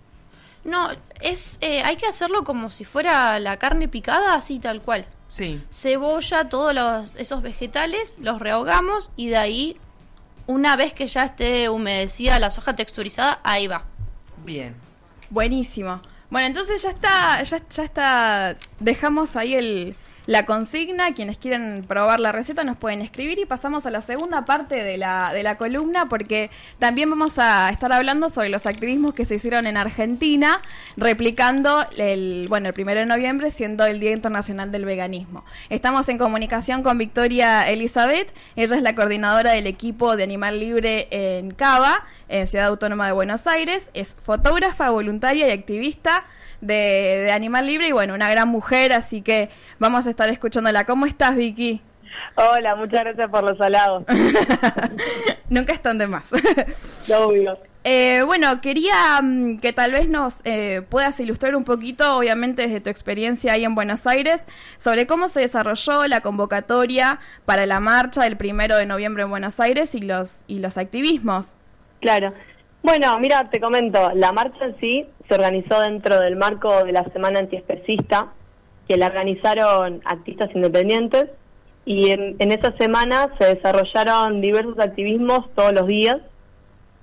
No, 0.65 0.91
es 1.21 1.59
eh, 1.61 1.83
hay 1.83 1.97
que 1.97 2.07
hacerlo 2.07 2.45
como 2.45 2.71
si 2.71 2.85
fuera 2.85 3.39
la 3.41 3.59
carne 3.59 3.89
picada, 3.89 4.35
así 4.35 4.59
tal 4.59 4.81
cual. 4.83 5.07
Sí. 5.27 5.63
Cebolla, 5.71 6.49
todos 6.49 6.75
los, 6.75 7.13
esos 7.17 7.43
vegetales, 7.43 8.17
los 8.21 8.39
rehogamos 8.39 9.11
y 9.17 9.29
de 9.29 9.37
ahí, 9.39 9.77
una 10.47 10.77
vez 10.77 10.93
que 10.95 11.07
ya 11.07 11.25
esté 11.25 11.69
humedecida 11.69 12.39
la 12.39 12.51
soja 12.51 12.77
texturizada, 12.77 13.41
ahí 13.43 13.67
va. 13.67 13.85
Bien. 14.45 14.75
Buenísimo. 15.31 16.01
Bueno, 16.31 16.47
entonces 16.47 16.83
ya 16.83 16.91
está, 16.91 17.43
ya, 17.43 17.69
ya 17.69 17.85
está, 17.85 18.57
dejamos 18.79 19.37
ahí 19.37 19.55
el, 19.55 19.97
la 20.27 20.47
consigna. 20.47 21.13
Quienes 21.15 21.39
quieran 21.39 21.85
probar 21.87 22.21
la 22.21 22.33
receta 22.33 22.65
nos 22.65 22.77
pueden 22.77 23.03
escribir 23.03 23.39
y 23.39 23.45
pasamos 23.45 23.87
a 23.87 23.91
la 23.91 24.01
segunda 24.01 24.45
parte 24.45 24.83
de 24.83 24.97
la, 24.97 25.33
de 25.33 25.43
la 25.43 25.57
columna 25.57 26.09
porque 26.09 26.51
también 26.79 27.11
vamos 27.11 27.39
a 27.39 27.71
estar 27.71 27.93
hablando 27.93 28.29
sobre 28.29 28.49
los 28.49 28.67
activismos 28.67 29.15
que 29.15 29.25
se 29.25 29.37
hicieron 29.37 29.67
en 29.67 29.77
Argentina, 29.77 30.59
replicando 30.97 31.87
el, 31.97 32.47
bueno, 32.49 32.69
el 32.69 32.75
primero 32.75 33.01
de 33.01 33.07
noviembre 33.07 33.51
siendo 33.51 33.85
el 33.85 34.01
Día 34.01 34.13
Internacional 34.13 34.71
del 34.71 34.85
Veganismo. 34.85 35.45
Estamos 35.71 36.09
en 36.09 36.19
comunicación 36.19 36.83
con 36.83 36.99
Victoria 36.99 37.69
Elizabeth, 37.69 38.33
ella 38.57 38.77
es 38.77 38.83
la 38.83 38.95
coordinadora 38.95 39.53
del 39.53 39.67
equipo 39.67 40.17
de 40.17 40.25
Animal 40.25 40.61
Libre 40.61 41.09
en 41.11 41.51
Cava, 41.53 42.05
en 42.29 42.47
Ciudad 42.47 42.69
Autónoma 42.69 43.07
de 43.07 43.13
Buenos 43.13 43.47
Aires, 43.47 43.91
es 43.95 44.17
fotógrafa, 44.23 44.91
voluntaria 44.91 45.49
y 45.49 45.51
activista 45.51 46.25
de, 46.63 47.25
de 47.25 47.33
Animal 47.33 47.67
Libre 47.67 47.89
y 47.89 47.93
bueno, 47.93 48.15
una 48.15 48.31
gran 48.31 48.49
mujer, 48.49 48.95
así 48.95 49.21
que 49.21 49.51
vamos 49.79 50.07
a 50.07 50.11
estar 50.11 50.31
escuchándola. 50.31 50.87
¿Cómo 50.87 51.05
estás, 51.05 51.37
Vicky? 51.37 51.83
Hola, 52.35 52.75
muchas 52.77 53.01
gracias 53.01 53.31
por 53.31 53.45
los 53.45 53.61
halagos. 53.61 54.05
Nunca 55.51 55.73
están 55.75 55.99
de 55.99 56.07
más. 56.07 56.31
Obvio. 57.15 57.59
Eh, 57.85 58.23
bueno, 58.25 58.61
quería 58.61 59.21
mm, 59.21 59.59
que 59.59 59.73
tal 59.73 59.93
vez 59.93 60.09
nos 60.09 60.41
eh, 60.45 60.83
puedas 60.89 61.19
ilustrar 61.19 61.57
un 61.57 61.65
poquito, 61.65 62.17
obviamente 62.17 62.63
desde 62.63 62.81
tu 62.81 62.91
experiencia 62.91 63.53
ahí 63.53 63.65
en 63.65 63.75
Buenos 63.75 64.07
Aires, 64.07 64.47
sobre 64.79 65.07
cómo 65.07 65.29
se 65.29 65.41
desarrolló 65.41 66.07
la 66.07 66.21
convocatoria 66.21 67.19
para 67.45 67.67
la 67.67 67.81
marcha 67.81 68.23
del 68.23 68.37
primero 68.37 68.77
de 68.77 68.87
noviembre 68.87 69.25
en 69.25 69.31
Buenos 69.31 69.59
Aires 69.59 69.95
y 69.95 70.01
los 70.01 70.45
y 70.47 70.61
los 70.61 70.79
activismos. 70.79 71.57
Claro. 72.01 72.33
Bueno, 72.83 73.17
mira, 73.21 73.49
te 73.49 73.61
comento, 73.61 74.11
la 74.15 74.33
marcha 74.33 74.65
en 74.65 74.77
sí 74.81 75.07
se 75.29 75.35
organizó 75.35 75.81
dentro 75.81 76.19
del 76.19 76.35
marco 76.35 76.85
de 76.85 76.91
la 76.91 77.05
Semana 77.13 77.39
Antiespecista, 77.39 78.33
que 78.89 78.97
la 78.97 79.07
organizaron 79.07 80.03
activistas 80.05 80.51
independientes, 80.53 81.27
y 81.85 82.11
en, 82.11 82.35
en 82.41 82.51
esa 82.51 82.77
semana 82.77 83.33
se 83.39 83.55
desarrollaron 83.55 84.41
diversos 84.41 84.79
activismos 84.81 85.49
todos 85.55 85.73
los 85.73 85.87
días, 85.87 86.17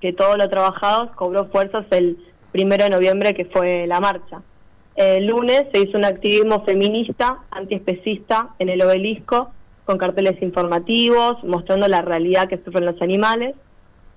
que 0.02 0.12
todo 0.12 0.36
lo 0.36 0.48
trabajado 0.50 1.12
cobró 1.14 1.46
fuerzas 1.46 1.86
el 1.90 2.18
primero 2.52 2.84
de 2.84 2.90
noviembre, 2.90 3.34
que 3.34 3.46
fue 3.46 3.86
la 3.86 4.00
marcha. 4.00 4.42
el 4.96 5.26
lunes 5.26 5.64
se 5.72 5.80
hizo 5.80 5.96
un 5.96 6.04
activismo 6.04 6.62
feminista, 6.64 7.38
antiespecista 7.50 8.50
en 8.58 8.68
el 8.68 8.82
obelisco, 8.82 9.50
con 9.86 9.96
carteles 9.96 10.40
informativos, 10.42 11.42
mostrando 11.42 11.88
la 11.88 12.02
realidad 12.02 12.48
que 12.48 12.58
sufren 12.58 12.84
los 12.84 13.00
animales. 13.00 13.54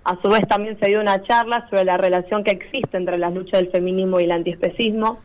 A 0.04 0.18
su 0.22 0.30
vez 0.30 0.48
también 0.48 0.78
se 0.80 0.88
dio 0.88 1.00
una 1.00 1.24
charla 1.24 1.68
sobre 1.70 1.86
la 1.86 1.98
relación 1.98 2.44
que 2.44 2.52
existe 2.52 2.98
entre 2.98 3.18
las 3.18 3.34
luchas 3.34 3.62
del 3.62 3.72
feminismo 3.72 4.20
y 4.20 4.26
el 4.26 4.32
antiespecismo. 4.32 5.20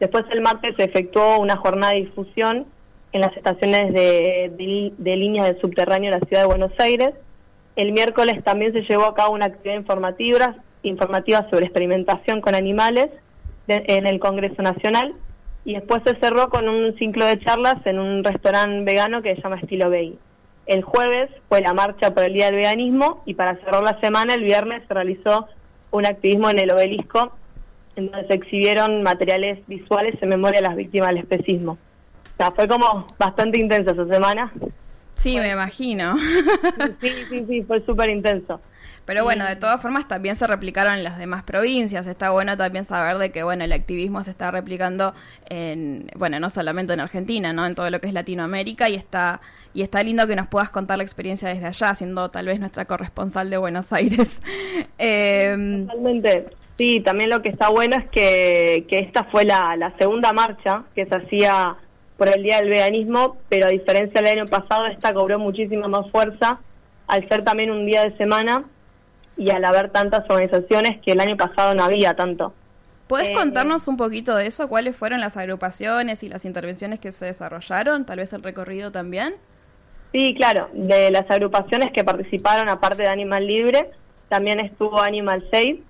Después 0.00 0.24
el 0.30 0.40
martes 0.40 0.74
se 0.76 0.84
efectuó 0.84 1.38
una 1.38 1.56
jornada 1.56 1.92
de 1.92 2.00
difusión 2.00 2.66
en 3.12 3.20
las 3.20 3.36
estaciones 3.36 3.92
de, 3.92 4.52
de, 4.56 4.92
de 4.96 5.16
líneas 5.16 5.46
del 5.46 5.60
subterráneo 5.60 6.10
de 6.10 6.18
la 6.18 6.26
ciudad 6.26 6.42
de 6.42 6.48
Buenos 6.48 6.72
Aires. 6.78 7.10
El 7.76 7.92
miércoles 7.92 8.42
también 8.42 8.72
se 8.72 8.82
llevó 8.82 9.04
a 9.04 9.14
cabo 9.14 9.34
una 9.34 9.46
actividad 9.46 9.76
informativa, 10.82 11.48
sobre 11.50 11.64
experimentación 11.64 12.40
con 12.40 12.54
animales 12.54 13.10
en 13.66 14.06
el 14.06 14.18
Congreso 14.18 14.62
Nacional 14.62 15.14
y 15.64 15.74
después 15.74 16.02
se 16.04 16.16
cerró 16.16 16.50
con 16.50 16.68
un 16.68 16.94
ciclo 16.98 17.24
de 17.26 17.38
charlas 17.40 17.76
en 17.86 17.98
un 17.98 18.22
restaurante 18.22 18.84
vegano 18.84 19.22
que 19.22 19.34
se 19.34 19.42
llama 19.42 19.56
Estilo 19.56 19.88
Veggie. 19.90 20.18
El 20.66 20.82
jueves 20.82 21.30
fue 21.48 21.60
la 21.60 21.74
marcha 21.74 22.14
por 22.14 22.24
el 22.24 22.32
Día 22.32 22.46
del 22.46 22.56
Veganismo 22.56 23.22
y 23.26 23.34
para 23.34 23.56
cerrar 23.56 23.82
la 23.82 24.00
semana, 24.00 24.34
el 24.34 24.44
viernes, 24.44 24.82
se 24.88 24.94
realizó 24.94 25.46
un 25.90 26.06
activismo 26.06 26.50
en 26.50 26.58
el 26.58 26.70
obelisco 26.70 27.32
en 27.96 28.10
donde 28.10 28.26
se 28.26 28.34
exhibieron 28.34 29.02
materiales 29.02 29.58
visuales 29.66 30.20
en 30.20 30.28
memoria 30.30 30.60
de 30.60 30.66
las 30.66 30.76
víctimas 30.76 31.10
del 31.10 31.18
especismo. 31.18 31.72
O 31.72 32.36
sea, 32.36 32.50
fue 32.50 32.66
como 32.66 33.06
bastante 33.18 33.58
intensa 33.58 33.92
esa 33.92 34.06
semana. 34.06 34.52
Sí, 35.24 35.40
me 35.40 35.50
imagino. 35.50 36.16
Sí, 37.00 37.10
sí, 37.30 37.44
sí, 37.48 37.62
fue 37.62 37.84
súper 37.86 38.10
intenso. 38.10 38.60
Pero 39.06 39.24
bueno, 39.24 39.46
de 39.46 39.56
todas 39.56 39.80
formas 39.80 40.06
también 40.06 40.36
se 40.36 40.46
replicaron 40.46 40.94
en 40.94 41.04
las 41.04 41.18
demás 41.18 41.42
provincias. 41.42 42.06
Está 42.06 42.30
bueno 42.30 42.56
también 42.56 42.84
saber 42.84 43.16
de 43.18 43.32
que 43.32 43.42
bueno, 43.42 43.64
el 43.64 43.72
activismo 43.72 44.22
se 44.22 44.30
está 44.30 44.50
replicando 44.50 45.14
en 45.48 46.06
bueno, 46.16 46.40
no 46.40 46.50
solamente 46.50 46.92
en 46.92 47.00
Argentina, 47.00 47.52
¿no? 47.52 47.64
En 47.64 47.74
todo 47.74 47.90
lo 47.90 48.00
que 48.00 48.08
es 48.08 48.12
Latinoamérica 48.12 48.88
y 48.88 48.94
está 48.94 49.40
y 49.72 49.82
está 49.82 50.02
lindo 50.02 50.26
que 50.26 50.36
nos 50.36 50.46
puedas 50.46 50.70
contar 50.70 50.98
la 50.98 51.04
experiencia 51.04 51.48
desde 51.48 51.66
allá, 51.66 51.94
siendo 51.94 52.30
tal 52.30 52.46
vez 52.46 52.60
nuestra 52.60 52.84
corresponsal 52.84 53.48
de 53.48 53.56
Buenos 53.56 53.92
Aires. 53.92 54.40
Eh, 54.98 55.84
Totalmente. 55.86 56.46
Sí, 56.76 57.00
también 57.00 57.30
lo 57.30 57.40
que 57.40 57.50
está 57.50 57.68
bueno 57.68 57.96
es 57.96 58.08
que, 58.10 58.84
que 58.88 59.00
esta 59.00 59.24
fue 59.24 59.44
la, 59.44 59.76
la 59.76 59.96
segunda 59.96 60.32
marcha 60.32 60.84
que 60.94 61.06
se 61.06 61.14
hacía 61.14 61.76
por 62.16 62.28
el 62.34 62.42
Día 62.42 62.58
del 62.60 62.70
Veganismo, 62.70 63.36
pero 63.48 63.66
a 63.66 63.70
diferencia 63.70 64.20
del 64.20 64.38
año 64.38 64.46
pasado, 64.46 64.86
esta 64.86 65.12
cobró 65.12 65.38
muchísima 65.38 65.88
más 65.88 66.10
fuerza 66.10 66.60
al 67.06 67.28
ser 67.28 67.44
también 67.44 67.70
un 67.70 67.86
día 67.86 68.02
de 68.04 68.16
semana 68.16 68.64
y 69.36 69.50
al 69.50 69.64
haber 69.64 69.90
tantas 69.90 70.24
organizaciones 70.30 71.00
que 71.02 71.12
el 71.12 71.20
año 71.20 71.36
pasado 71.36 71.74
no 71.74 71.84
había 71.84 72.14
tanto. 72.14 72.54
¿Puedes 73.08 73.30
Eh, 73.30 73.34
contarnos 73.34 73.88
un 73.88 73.96
poquito 73.96 74.34
de 74.36 74.46
eso? 74.46 74.68
¿Cuáles 74.68 74.96
fueron 74.96 75.20
las 75.20 75.36
agrupaciones 75.36 76.22
y 76.22 76.28
las 76.28 76.44
intervenciones 76.46 77.00
que 77.00 77.12
se 77.12 77.26
desarrollaron? 77.26 78.06
Tal 78.06 78.18
vez 78.18 78.32
el 78.32 78.42
recorrido 78.42 78.92
también. 78.92 79.34
Sí, 80.12 80.34
claro, 80.36 80.70
de 80.72 81.10
las 81.10 81.28
agrupaciones 81.30 81.90
que 81.92 82.04
participaron, 82.04 82.68
aparte 82.68 83.02
de 83.02 83.08
Animal 83.08 83.46
Libre, 83.46 83.90
también 84.28 84.60
estuvo 84.60 85.00
Animal 85.00 85.44
Save, 85.50 85.82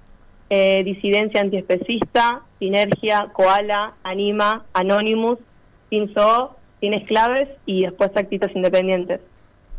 eh, 0.50 0.82
Disidencia 0.82 1.42
Antiespecista, 1.42 2.40
Sinergia, 2.58 3.28
Koala, 3.32 3.92
Anima, 4.02 4.64
Anonymous, 4.72 5.38
Sin 6.80 6.94
Esclaves 6.94 7.48
y 7.66 7.82
después 7.82 8.10
Activistas 8.14 8.54
Independientes. 8.54 9.20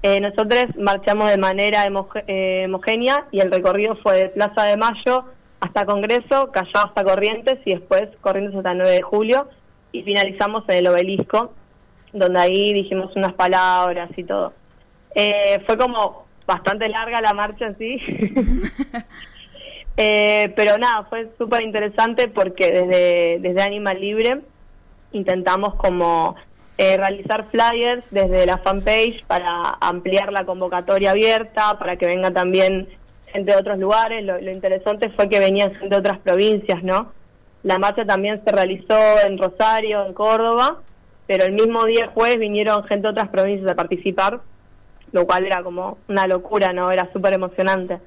Eh, 0.01 0.19
nosotros 0.19 0.67
marchamos 0.77 1.29
de 1.29 1.37
manera 1.37 1.85
eh, 2.27 2.65
homogénea 2.67 3.25
y 3.31 3.39
el 3.39 3.51
recorrido 3.51 3.95
fue 4.03 4.17
de 4.17 4.29
Plaza 4.29 4.63
de 4.63 4.77
Mayo 4.77 5.25
hasta 5.59 5.85
Congreso, 5.85 6.51
Callao 6.51 6.85
hasta 6.85 7.03
Corrientes 7.03 7.59
y 7.65 7.73
después 7.73 8.09
Corrientes 8.21 8.55
hasta 8.55 8.71
el 8.71 8.77
9 8.77 8.93
de 8.93 9.01
julio 9.01 9.49
y 9.91 10.03
finalizamos 10.03 10.63
en 10.67 10.77
el 10.77 10.87
obelisco, 10.87 11.53
donde 12.13 12.39
ahí 12.39 12.73
dijimos 12.73 13.15
unas 13.15 13.33
palabras 13.33 14.09
y 14.15 14.23
todo. 14.23 14.53
Eh, 15.15 15.61
fue 15.65 15.77
como 15.77 16.25
bastante 16.45 16.87
larga 16.89 17.21
la 17.21 17.33
marcha 17.33 17.67
en 17.67 17.77
sí, 17.77 17.97
Eh, 19.97 20.51
pero 20.57 20.77
nada, 20.77 21.05
fue 21.05 21.29
súper 21.37 21.61
interesante 21.61 22.27
porque 22.27 22.69
desde, 22.69 23.39
desde 23.39 23.61
Animal 23.61 24.01
Libre 24.01 24.41
intentamos 25.15 25.75
como 25.75 26.35
eh, 26.77 26.97
realizar 26.97 27.49
flyers 27.51 28.03
desde 28.11 28.45
la 28.45 28.57
fanpage 28.57 29.23
para 29.25 29.77
ampliar 29.79 30.33
la 30.33 30.45
convocatoria 30.45 31.11
abierta, 31.11 31.79
para 31.79 31.95
que 31.95 32.05
venga 32.05 32.31
también 32.31 32.89
gente 33.27 33.51
de 33.51 33.57
otros 33.57 33.79
lugares. 33.79 34.23
Lo, 34.25 34.39
interesante 34.39 35.09
fue 35.11 35.29
que 35.29 35.39
venían 35.39 35.73
gente 35.75 35.89
de 35.89 35.99
otras 35.99 36.19
provincias, 36.19 36.83
¿no? 36.83 37.13
La 37.63 37.79
marcha 37.79 38.05
también 38.05 38.41
se 38.43 38.51
realizó 38.51 38.97
en 39.25 39.37
Rosario, 39.37 40.05
en 40.05 40.13
Córdoba, 40.13 40.81
pero 41.27 41.45
el 41.45 41.53
mismo 41.53 41.85
día 41.85 42.11
jueves 42.13 42.39
vinieron 42.39 42.83
gente 42.83 43.03
de 43.03 43.11
otras 43.11 43.29
provincias 43.29 43.71
a 43.71 43.75
participar, 43.75 44.41
lo 45.11 45.25
cual 45.25 45.45
era 45.45 45.63
como 45.63 45.97
una 46.09 46.27
locura, 46.27 46.73
¿no? 46.73 46.91
Era 46.91 47.09
súper 47.13 47.33
emocionante. 47.33 47.99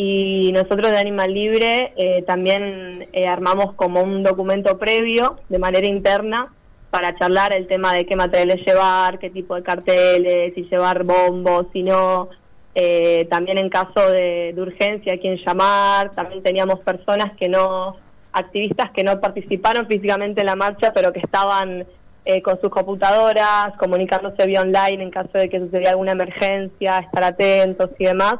Y 0.00 0.52
nosotros 0.52 0.92
de 0.92 0.98
Animal 0.98 1.34
Libre 1.34 1.92
eh, 1.96 2.22
también 2.22 3.08
eh, 3.12 3.26
armamos 3.26 3.74
como 3.74 4.00
un 4.00 4.22
documento 4.22 4.78
previo 4.78 5.34
de 5.48 5.58
manera 5.58 5.88
interna 5.88 6.54
para 6.88 7.18
charlar 7.18 7.52
el 7.56 7.66
tema 7.66 7.92
de 7.94 8.06
qué 8.06 8.14
materiales 8.14 8.64
llevar, 8.64 9.18
qué 9.18 9.28
tipo 9.28 9.56
de 9.56 9.64
carteles, 9.64 10.54
si 10.54 10.62
llevar 10.70 11.02
bombos, 11.02 11.66
si 11.72 11.82
no, 11.82 12.28
eh, 12.76 13.26
también 13.28 13.58
en 13.58 13.70
caso 13.70 14.12
de, 14.12 14.54
urgencia 14.56 15.18
quién 15.18 15.36
llamar, 15.44 16.12
también 16.12 16.44
teníamos 16.44 16.78
personas 16.78 17.32
que 17.36 17.48
no, 17.48 17.96
activistas 18.32 18.92
que 18.92 19.02
no 19.02 19.20
participaron 19.20 19.88
físicamente 19.88 20.42
en 20.42 20.46
la 20.46 20.54
marcha, 20.54 20.92
pero 20.94 21.12
que 21.12 21.18
estaban 21.18 21.84
eh, 22.24 22.40
con 22.40 22.60
sus 22.60 22.70
computadoras, 22.70 23.76
comunicándose 23.80 24.46
vía 24.46 24.60
online 24.60 25.02
en 25.02 25.10
caso 25.10 25.30
de 25.34 25.48
que 25.48 25.58
sucediera 25.58 25.90
alguna 25.90 26.12
emergencia, 26.12 26.98
estar 26.98 27.24
atentos 27.24 27.90
y 27.98 28.04
demás. 28.04 28.36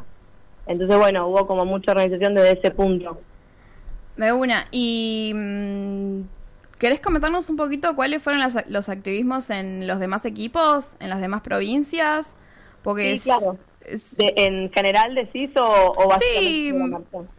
Entonces, 0.68 0.96
bueno, 0.96 1.26
hubo 1.28 1.46
como 1.46 1.64
mucha 1.64 1.92
organización 1.92 2.34
desde 2.34 2.52
ese 2.58 2.70
punto. 2.70 3.20
De 4.16 4.32
una. 4.32 4.66
¿Y 4.70 5.32
mm, 5.34 6.20
querés 6.78 7.00
comentarnos 7.00 7.48
un 7.50 7.56
poquito 7.56 7.94
cuáles 7.96 8.22
fueron 8.22 8.40
las- 8.40 8.68
los 8.68 8.88
activismos 8.88 9.50
en 9.50 9.86
los 9.86 9.98
demás 9.98 10.24
equipos, 10.24 10.94
en 11.00 11.08
las 11.10 11.20
demás 11.20 11.40
provincias? 11.42 12.34
Porque 12.82 13.02
Sí, 13.10 13.14
es- 13.16 13.22
claro. 13.22 13.58
es- 13.84 14.16
De- 14.16 14.34
¿En 14.36 14.70
general 14.72 15.14
decís 15.14 15.50
o, 15.56 15.62
o 15.96 16.18
Sí, 16.20 16.72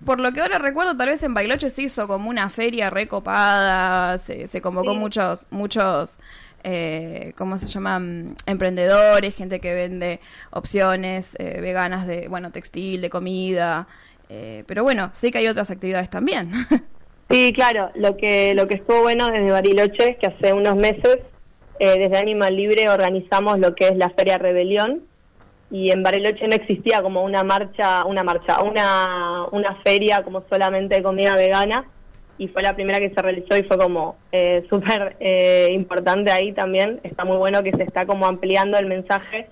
por 0.06 0.20
lo 0.20 0.32
que 0.32 0.42
ahora 0.42 0.58
recuerdo, 0.58 0.98
tal 0.98 1.10
vez 1.10 1.22
en 1.24 1.34
Bariloche 1.34 1.70
se 1.70 1.84
hizo 1.84 2.08
como 2.08 2.30
una 2.30 2.50
feria 2.50 2.90
recopada, 2.90 4.18
se, 4.18 4.48
se 4.48 4.62
convocó 4.62 4.92
Sí. 4.94 4.98
muchos, 4.98 5.48
muchos, 5.52 6.18
eh, 6.64 7.34
¿cómo 7.38 7.58
se 7.58 7.68
llaman? 7.68 8.36
Emprendedores, 8.46 9.36
gente 9.36 9.60
que 9.60 9.74
vende 9.74 10.20
opciones 10.52 11.36
eh, 11.40 11.60
veganas 11.62 12.08
de, 12.08 12.28
bueno, 12.28 12.52
textil, 12.52 13.02
de 13.02 13.10
comida. 13.10 13.88
eh, 14.30 14.64
pero 14.68 14.84
bueno, 14.84 15.10
sé 15.14 15.32
que 15.32 15.40
hay 15.40 15.48
otras 15.48 15.72
actividades 15.72 16.10
también. 16.10 16.52
Sí, 17.30 17.54
claro. 17.54 17.92
Lo 17.94 18.18
que 18.18 18.56
lo 18.56 18.68
que 18.68 18.76
estuvo 18.76 19.02
bueno 19.02 19.30
desde 19.30 19.52
Bariloche 19.52 20.10
es 20.10 20.18
que 20.18 20.26
hace 20.26 20.52
unos 20.52 20.76
meses 20.76 21.20
eh, 21.78 22.00
desde 22.00 22.18
Animal 22.18 22.56
Libre 22.56 22.90
organizamos 22.90 23.60
lo 23.60 23.76
que 23.76 23.88
es 23.88 23.96
la 23.96 24.10
Feria 24.10 24.40
Rebelión 24.40 25.04
y 25.70 25.92
en 25.92 26.02
Bariloche 26.02 26.48
no 26.48 26.56
existía 26.56 27.04
como 27.04 27.24
una 27.24 27.44
marcha, 27.44 28.04
una 28.06 28.24
marcha, 28.24 28.64
una 28.64 29.46
una 29.52 29.76
feria 29.84 30.24
como 30.24 30.44
solamente 30.50 30.96
de 30.96 31.04
comida 31.04 31.36
vegana 31.36 31.86
y 32.40 32.48
fue 32.48 32.64
la 32.64 32.74
primera 32.74 33.00
que 33.00 33.12
se 33.14 33.22
realizó 33.22 33.56
y 33.56 33.64
fue 33.64 33.78
como 33.78 34.16
eh, 34.32 34.66
súper 34.70 35.18
eh, 35.20 35.68
importante 35.72 36.32
ahí 36.32 36.54
también. 36.54 37.00
Está 37.04 37.26
muy 37.26 37.38
bueno 37.38 37.62
que 37.62 37.72
se 37.74 37.84
está 37.84 38.08
como 38.08 38.26
ampliando 38.26 38.80
el 38.80 38.88
mensaje 38.88 39.48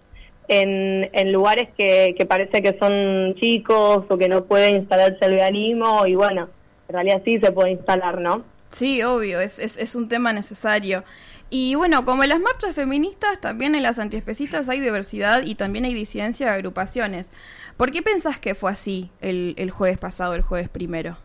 en, 0.47 1.31
lugares 1.31 1.67
que, 1.77 2.15
que 2.17 2.25
parece 2.25 2.63
que 2.63 2.77
son 2.79 3.35
chicos 3.35 4.05
o 4.09 4.17
que 4.17 4.29
no 4.29 4.45
puede 4.45 4.69
instalarse 4.69 5.25
el 5.25 5.33
veganismo 5.33 6.07
y 6.07 6.15
bueno, 6.15 6.47
en 6.87 6.93
realidad 6.93 7.21
sí 7.25 7.37
se 7.39 7.51
puede 7.51 7.71
instalar, 7.71 8.19
¿no? 8.21 8.43
Sí, 8.69 9.03
obvio, 9.03 9.41
es, 9.41 9.59
es, 9.59 9.77
es 9.77 9.95
un 9.95 10.07
tema 10.07 10.31
necesario. 10.31 11.03
Y 11.49 11.75
bueno, 11.75 12.03
como 12.05 12.23
en 12.23 12.29
las 12.29 12.39
marchas 12.39 12.75
feministas, 12.75 13.39
también 13.39 13.75
en 13.75 13.83
las 13.83 13.99
antiespecistas 13.99 14.67
hay 14.69 14.79
diversidad 14.79 15.43
y 15.43 15.55
también 15.55 15.85
hay 15.85 15.93
disidencia 15.93 16.47
de 16.47 16.53
agrupaciones. 16.53 17.31
¿Por 17.77 17.91
qué 17.91 18.01
pensás 18.01 18.39
que 18.39 18.55
fue 18.55 18.71
así 18.71 19.11
el, 19.21 19.53
el 19.57 19.71
jueves 19.71 19.97
pasado, 19.97 20.33
el 20.33 20.41
jueves 20.41 20.69
primero? 20.69 21.17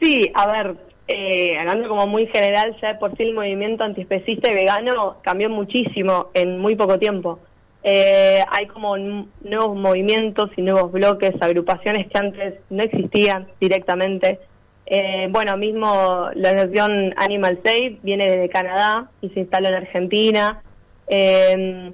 Sí, 0.00 0.30
a 0.34 0.46
ver, 0.46 0.76
eh, 1.08 1.56
hablando 1.58 1.88
como 1.88 2.06
muy 2.06 2.26
general, 2.26 2.76
ya 2.80 2.94
de 2.94 2.98
por 2.98 3.16
sí 3.16 3.22
el 3.22 3.34
movimiento 3.34 3.84
antiespecista 3.84 4.50
y 4.50 4.54
vegano 4.54 5.18
cambió 5.22 5.48
muchísimo 5.48 6.28
en 6.34 6.58
muy 6.58 6.74
poco 6.74 6.98
tiempo. 6.98 7.38
Eh, 7.82 8.42
hay 8.48 8.66
como 8.66 8.96
nuevos 8.96 9.76
movimientos 9.76 10.50
y 10.56 10.62
nuevos 10.62 10.90
bloques, 10.90 11.34
agrupaciones 11.40 12.08
que 12.08 12.18
antes 12.18 12.54
no 12.68 12.82
existían 12.82 13.46
directamente. 13.60 14.40
Eh, 14.86 15.28
bueno, 15.30 15.56
mismo 15.56 16.28
la 16.34 16.50
asociación 16.50 17.14
Animal 17.16 17.60
Save 17.64 17.98
viene 18.02 18.26
desde 18.28 18.48
Canadá 18.48 19.10
y 19.20 19.28
se 19.30 19.40
instaló 19.40 19.68
en 19.68 19.74
Argentina. 19.74 20.62
Eh, 21.08 21.92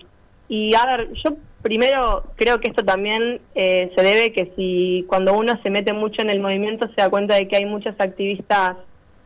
y 0.48 0.74
a 0.74 0.86
ver, 0.86 1.12
yo 1.12 1.36
primero 1.62 2.24
creo 2.36 2.60
que 2.60 2.68
esto 2.68 2.84
también 2.84 3.40
eh, 3.54 3.90
se 3.96 4.02
debe 4.02 4.32
que 4.32 4.52
si 4.56 5.04
cuando 5.08 5.34
uno 5.34 5.58
se 5.62 5.70
mete 5.70 5.92
mucho 5.92 6.20
en 6.22 6.30
el 6.30 6.40
movimiento 6.40 6.88
se 6.88 7.00
da 7.00 7.08
cuenta 7.08 7.36
de 7.36 7.48
que 7.48 7.56
hay 7.56 7.64
muchas 7.64 7.94
activistas 7.98 8.76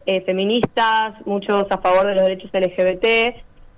eh, 0.04 0.20
feministas, 0.20 1.14
muchos 1.24 1.66
a 1.70 1.78
favor 1.78 2.06
de 2.06 2.14
los 2.14 2.22
derechos 2.22 2.50
LGBT, 2.52 3.36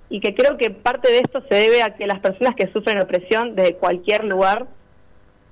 y 0.09 0.19
que 0.19 0.35
creo 0.35 0.57
que 0.57 0.69
parte 0.69 1.11
de 1.11 1.19
esto 1.19 1.41
se 1.49 1.55
debe 1.55 1.81
a 1.81 1.95
que 1.95 2.05
las 2.05 2.19
personas 2.19 2.55
que 2.55 2.71
sufren 2.71 2.99
opresión 2.99 3.55
de 3.55 3.75
cualquier 3.75 4.25
lugar 4.25 4.67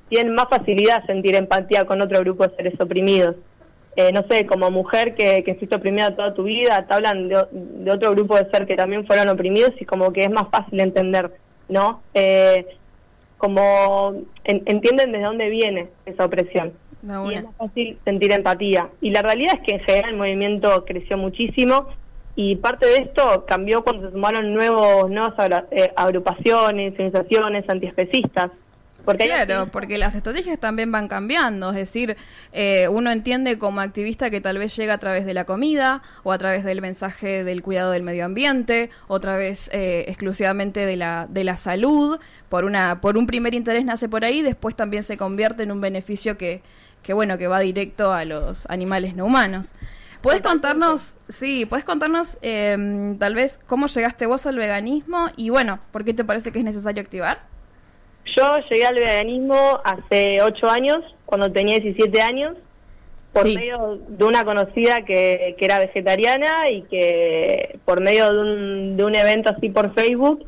tienen 0.09 0.33
más 0.35 0.47
facilidad 0.49 1.03
a 1.03 1.05
sentir 1.05 1.35
empatía 1.35 1.85
con 1.85 2.01
otro 2.01 2.19
grupo 2.19 2.47
de 2.47 2.55
seres 2.55 2.79
oprimidos. 2.79 3.35
Eh, 3.95 4.11
no 4.13 4.23
sé, 4.29 4.45
como 4.45 4.69
mujer 4.69 5.15
que, 5.15 5.43
que 5.43 5.55
fuiste 5.55 5.75
oprimida 5.75 6.15
toda 6.15 6.33
tu 6.35 6.43
vida, 6.43 6.85
te 6.85 6.93
hablan 6.93 7.27
de, 7.29 7.47
de 7.51 7.91
otro 7.91 8.11
grupo 8.11 8.35
de 8.35 8.49
ser 8.51 8.67
que 8.67 8.75
también 8.75 9.07
fueron 9.07 9.27
oprimidos 9.29 9.71
y 9.79 9.85
como 9.85 10.13
que 10.13 10.23
es 10.23 10.29
más 10.29 10.49
fácil 10.51 10.79
entender, 10.79 11.31
¿no? 11.67 12.03
Eh, 12.13 12.67
como 13.37 14.13
en- 14.43 14.63
entienden 14.65 15.11
desde 15.11 15.25
dónde 15.25 15.49
viene 15.49 15.89
esa 16.05 16.25
opresión. 16.25 16.73
Y 17.31 17.35
es 17.35 17.43
más 17.45 17.55
fácil 17.57 17.97
sentir 18.03 18.31
empatía. 18.31 18.89
Y 19.01 19.11
la 19.11 19.21
realidad 19.21 19.55
es 19.55 19.61
que 19.67 19.75
en 19.75 19.81
general 19.81 20.11
el 20.11 20.17
movimiento 20.17 20.83
creció 20.85 21.17
muchísimo 21.17 21.87
y 22.35 22.55
parte 22.57 22.87
de 22.87 22.95
esto 22.97 23.45
cambió 23.47 23.83
cuando 23.83 24.07
se 24.07 24.13
sumaron 24.13 24.53
nuevos, 24.53 25.09
nuevas 25.09 25.33
eh, 25.71 25.91
agrupaciones, 25.95 26.93
organizaciones 26.93 27.69
antiespecistas. 27.69 28.51
Porque 29.07 29.23
hay 29.23 29.29
Claro, 29.29 29.71
porque 29.71 29.97
las 29.97 30.15
estrategias 30.15 30.59
también 30.59 30.91
van 30.91 31.07
cambiando, 31.07 31.69
es 31.69 31.77
decir, 31.77 32.17
eh, 32.51 32.89
uno 32.89 33.09
entiende 33.09 33.57
como 33.57 33.79
activista 33.79 34.29
que 34.29 34.41
tal 34.41 34.57
vez 34.57 34.75
llega 34.75 34.95
a 34.95 34.97
través 34.97 35.25
de 35.25 35.33
la 35.33 35.45
comida 35.45 36.01
o 36.23 36.33
a 36.33 36.37
través 36.37 36.65
del 36.65 36.81
mensaje 36.81 37.45
del 37.45 37.63
cuidado 37.63 37.91
del 37.91 38.03
medio 38.03 38.25
ambiente, 38.25 38.89
otra 39.07 39.37
vez 39.37 39.69
eh, 39.71 40.03
exclusivamente 40.09 40.85
de 40.85 40.97
la, 40.97 41.25
de 41.29 41.45
la 41.45 41.55
salud, 41.55 42.19
por, 42.49 42.65
una, 42.65 42.99
por 42.99 43.17
un 43.17 43.27
primer 43.27 43.55
interés 43.55 43.85
nace 43.85 44.09
por 44.09 44.25
ahí, 44.25 44.41
después 44.41 44.75
también 44.75 45.03
se 45.03 45.15
convierte 45.15 45.63
en 45.63 45.71
un 45.71 45.79
beneficio 45.79 46.37
que, 46.37 46.61
que 47.01 47.13
bueno, 47.13 47.37
que 47.37 47.47
va 47.47 47.61
directo 47.61 48.11
a 48.11 48.25
los 48.25 48.65
animales 48.65 49.15
no 49.15 49.23
humanos. 49.25 49.73
¿Puedes 50.19 50.41
contarnos, 50.41 51.15
sí, 51.29 51.65
puedes 51.65 51.85
contarnos 51.85 52.39
eh, 52.41 53.15
tal 53.19 53.35
vez 53.35 53.61
cómo 53.67 53.87
llegaste 53.87 54.25
vos 54.25 54.45
al 54.45 54.57
veganismo 54.57 55.29
y 55.37 55.49
bueno, 55.49 55.79
por 55.93 56.03
qué 56.03 56.13
te 56.13 56.25
parece 56.25 56.51
que 56.51 56.59
es 56.59 56.65
necesario 56.65 57.01
activar? 57.01 57.55
Yo 58.37 58.55
llegué 58.69 58.85
al 58.85 58.95
veganismo 58.95 59.79
hace 59.83 60.41
8 60.41 60.69
años, 60.69 60.97
cuando 61.25 61.51
tenía 61.51 61.79
17 61.79 62.21
años, 62.21 62.55
por 63.33 63.43
Sí. 63.43 63.55
medio 63.55 63.99
de 64.07 64.23
una 64.25 64.43
conocida 64.45 65.01
que, 65.05 65.55
que 65.57 65.65
era 65.65 65.79
vegetariana 65.79 66.69
y 66.69 66.83
que 66.83 67.79
por 67.85 68.01
medio 68.01 68.31
de 68.31 68.39
un, 68.39 68.97
de 68.97 69.03
un 69.03 69.15
evento 69.15 69.49
así 69.49 69.69
por 69.69 69.93
Facebook 69.93 70.45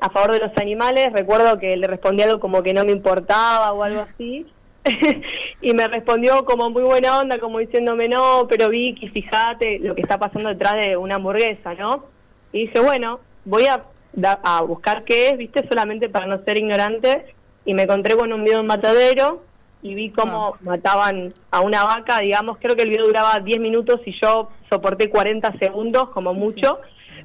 a 0.00 0.10
favor 0.10 0.32
de 0.32 0.40
los 0.40 0.56
animales, 0.56 1.12
recuerdo 1.12 1.58
que 1.58 1.76
le 1.76 1.86
respondí 1.86 2.22
algo 2.22 2.38
como 2.40 2.62
que 2.62 2.72
no 2.74 2.84
me 2.84 2.92
importaba 2.92 3.72
o 3.72 3.82
algo 3.82 4.00
así. 4.02 4.46
y 5.60 5.74
me 5.74 5.86
respondió 5.88 6.44
como 6.44 6.70
muy 6.70 6.82
buena 6.82 7.18
onda, 7.18 7.38
como 7.38 7.58
diciéndome, 7.58 8.08
no, 8.08 8.46
pero 8.48 8.68
Vicky, 8.68 9.08
fíjate 9.08 9.80
lo 9.80 9.94
que 9.94 10.02
está 10.02 10.18
pasando 10.18 10.48
detrás 10.48 10.76
de 10.76 10.96
una 10.96 11.16
hamburguesa, 11.16 11.74
¿no? 11.74 12.06
Y 12.52 12.66
dije, 12.66 12.80
bueno, 12.80 13.20
voy 13.44 13.66
a, 13.66 13.82
da- 14.20 14.40
a 14.42 14.62
buscar 14.62 15.04
qué 15.04 15.28
es, 15.28 15.38
¿viste? 15.38 15.66
Solamente 15.68 16.08
para 16.08 16.26
no 16.26 16.42
ser 16.44 16.58
ignorante. 16.58 17.34
Y 17.64 17.74
me 17.74 17.82
encontré 17.82 18.16
con 18.16 18.32
un 18.32 18.42
video 18.44 18.56
de 18.56 18.60
un 18.62 18.66
matadero 18.66 19.42
y 19.82 19.94
vi 19.94 20.10
cómo 20.10 20.56
mataban 20.62 21.32
a 21.50 21.60
una 21.60 21.84
vaca, 21.84 22.18
digamos, 22.20 22.58
creo 22.60 22.74
que 22.74 22.82
el 22.82 22.90
video 22.90 23.06
duraba 23.06 23.38
10 23.40 23.60
minutos 23.60 24.00
y 24.06 24.12
yo 24.20 24.48
soporté 24.70 25.08
40 25.10 25.52
segundos 25.58 26.08
como 26.10 26.34
mucho. 26.34 26.78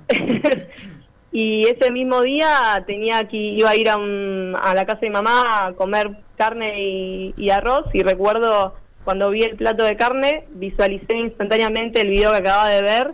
y 1.32 1.68
ese 1.68 1.92
mismo 1.92 2.22
día 2.22 2.84
tenía 2.86 3.28
que 3.28 3.38
iba 3.38 3.72
a 3.72 3.76
ir 3.76 3.90
a, 3.90 3.98
un- 3.98 4.56
a 4.62 4.74
la 4.76 4.86
casa 4.86 5.00
de 5.02 5.08
mi 5.10 5.14
mamá 5.14 5.68
a 5.68 5.74
comer 5.74 6.12
carne 6.38 6.80
y, 6.82 7.34
y 7.38 7.50
arroz 7.50 7.86
y 7.94 8.04
recuerdo 8.04 8.76
cuando 9.04 9.30
vi 9.32 9.42
el 9.42 9.56
plato 9.56 9.84
de 9.84 9.96
carne 9.98 10.46
visualicé 10.52 11.18
instantáneamente 11.18 12.02
el 12.02 12.10
video 12.10 12.32
que 12.32 12.38
acababa 12.38 12.70
de 12.70 12.82
ver 12.82 13.12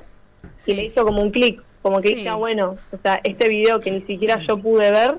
y 0.67 0.73
me 0.75 0.83
hizo 0.85 1.05
como 1.05 1.21
un 1.21 1.31
clic, 1.31 1.61
como 1.89 2.01
que 2.01 2.09
Sí. 2.09 2.15
dije, 2.15 2.29
ah, 2.29 2.35
bueno, 2.35 2.75
o 2.91 2.97
sea, 3.01 3.19
este 3.23 3.49
video 3.49 3.79
que 3.79 3.91
ni 3.91 4.01
siquiera 4.01 4.39
yo 4.47 4.57
pude 4.57 4.91
ver, 4.91 5.15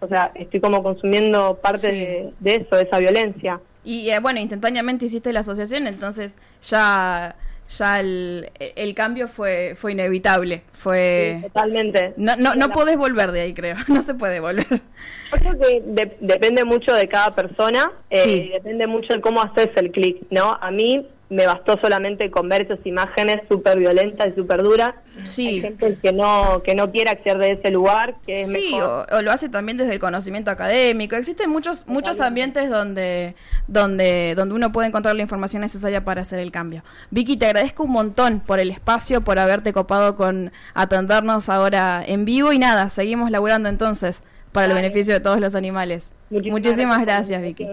o 0.00 0.08
sea, 0.08 0.30
estoy 0.34 0.60
como 0.60 0.82
consumiendo 0.82 1.56
parte 1.62 1.90
Sí. 1.90 1.96
de, 1.98 2.30
de 2.40 2.54
eso, 2.62 2.76
de 2.76 2.82
esa 2.82 2.98
violencia. 2.98 3.60
Y 3.84 4.08
eh, 4.10 4.20
bueno, 4.20 4.38
instantáneamente 4.40 5.06
hiciste 5.06 5.32
la 5.32 5.40
asociación, 5.40 5.86
entonces 5.88 6.36
ya, 6.62 7.34
ya 7.78 7.98
el, 8.00 8.50
el 8.58 8.94
cambio 8.94 9.26
fue, 9.26 9.74
fue 9.76 9.92
inevitable. 9.92 10.62
Fue... 10.72 11.38
Sí, 11.40 11.42
totalmente. 11.48 12.14
No, 12.16 12.36
no, 12.36 12.54
no 12.54 12.70
podés 12.70 12.96
volver 12.96 13.32
de 13.32 13.40
ahí, 13.40 13.54
creo. 13.54 13.74
No 13.88 14.02
se 14.02 14.14
puede 14.14 14.38
volver. 14.40 14.66
Yo 14.70 15.38
creo 15.38 15.58
que 15.58 15.80
de- 15.84 16.16
depende 16.20 16.64
mucho 16.64 16.92
de 16.94 17.08
cada 17.08 17.34
persona, 17.34 17.90
eh, 18.10 18.28
y 18.28 18.48
depende 18.50 18.86
mucho 18.86 19.14
de 19.14 19.20
cómo 19.20 19.42
haces 19.42 19.70
el 19.76 19.90
clic, 19.90 20.18
¿no? 20.30 20.56
A 20.60 20.70
mí 20.70 21.06
me 21.32 21.46
bastó 21.46 21.78
solamente 21.80 22.30
con 22.30 22.48
ver 22.48 22.62
esas 22.62 22.78
imágenes 22.84 23.40
súper 23.48 23.78
violentas 23.78 24.28
y 24.28 24.32
súper 24.34 24.62
duras. 24.62 24.94
Sí. 25.24 25.48
Hay 25.48 25.60
gente 25.62 25.96
que 26.02 26.12
no, 26.12 26.62
que 26.62 26.74
no 26.74 26.90
quiere 26.92 27.10
acceder 27.10 27.38
de 27.38 27.52
ese 27.52 27.70
lugar, 27.70 28.16
que 28.26 28.42
es 28.42 28.52
Sí, 28.52 28.72
mejor. 28.74 29.06
o, 29.10 29.16
o 29.16 29.22
lo 29.22 29.32
hace 29.32 29.48
también 29.48 29.78
desde 29.78 29.94
el 29.94 29.98
conocimiento 29.98 30.50
académico. 30.50 31.16
Existen 31.16 31.48
muchos 31.48 31.86
muchos 31.86 32.20
ambientes 32.20 32.68
donde, 32.68 33.34
donde, 33.66 34.34
donde 34.36 34.54
uno 34.54 34.72
puede 34.72 34.88
encontrar 34.88 35.16
la 35.16 35.22
información 35.22 35.62
necesaria 35.62 36.04
para 36.04 36.22
hacer 36.22 36.38
el 36.38 36.50
cambio. 36.52 36.82
Vicky, 37.10 37.36
te 37.38 37.46
agradezco 37.46 37.84
un 37.84 37.92
montón 37.92 38.40
por 38.40 38.60
el 38.60 38.70
espacio, 38.70 39.22
por 39.22 39.38
haberte 39.38 39.72
copado 39.72 40.16
con 40.16 40.52
atendernos 40.74 41.48
ahora 41.48 42.02
en 42.06 42.24
vivo 42.26 42.52
y 42.52 42.58
nada, 42.58 42.90
seguimos 42.90 43.30
laburando 43.30 43.68
entonces 43.68 44.22
para 44.52 44.66
el 44.66 44.74
beneficio 44.74 45.14
de 45.14 45.20
todos 45.20 45.40
los 45.40 45.54
animales. 45.54 46.10
Muchísimas 46.28 46.60
Muchísimas 46.60 47.00
gracias 47.00 47.40
Vicky. 47.40 47.68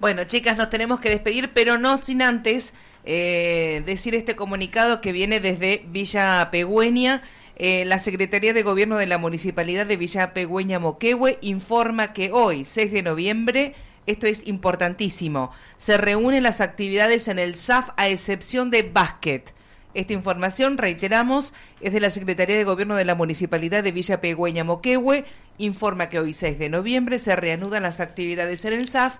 Bueno, 0.00 0.22
chicas, 0.22 0.56
nos 0.56 0.70
tenemos 0.70 1.00
que 1.00 1.10
despedir, 1.10 1.52
pero 1.52 1.76
no 1.76 2.00
sin 2.00 2.22
antes 2.22 2.72
eh, 3.04 3.82
decir 3.84 4.14
este 4.14 4.36
comunicado 4.36 5.00
que 5.00 5.10
viene 5.10 5.40
desde 5.40 5.84
Villa 5.88 6.48
Pegüeña. 6.52 7.22
Eh, 7.56 7.84
la 7.84 7.98
Secretaría 7.98 8.52
de 8.52 8.62
Gobierno 8.62 8.96
de 8.96 9.08
la 9.08 9.18
Municipalidad 9.18 9.86
de 9.86 9.96
Villa 9.96 10.32
Pegüeña 10.32 10.78
Moquehue 10.78 11.38
informa 11.40 12.12
que 12.12 12.30
hoy, 12.30 12.64
6 12.64 12.92
de 12.92 13.02
noviembre, 13.02 13.74
esto 14.06 14.28
es 14.28 14.46
importantísimo, 14.46 15.50
se 15.78 15.96
reúnen 15.96 16.44
las 16.44 16.60
actividades 16.60 17.26
en 17.26 17.40
el 17.40 17.56
SAF 17.56 17.90
a 17.96 18.08
excepción 18.08 18.70
de 18.70 18.84
básquet. 18.84 19.52
Esta 19.94 20.12
información, 20.12 20.78
reiteramos, 20.78 21.54
es 21.80 21.92
de 21.92 21.98
la 21.98 22.10
Secretaría 22.10 22.56
de 22.56 22.62
Gobierno 22.62 22.94
de 22.94 23.04
la 23.04 23.16
Municipalidad 23.16 23.82
de 23.82 23.90
Villa 23.90 24.20
Pegüeña 24.20 24.62
Moquehue. 24.62 25.24
Informa 25.56 26.08
que 26.08 26.20
hoy 26.20 26.34
6 26.34 26.56
de 26.56 26.68
noviembre 26.68 27.18
se 27.18 27.34
reanudan 27.34 27.82
las 27.82 27.98
actividades 27.98 28.64
en 28.64 28.74
el 28.74 28.86
SAF, 28.86 29.16